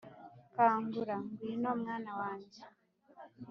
kangura; 0.53 1.15
ngwino, 1.27 1.69
mwana 1.81 2.11
wanjye! 2.19 2.61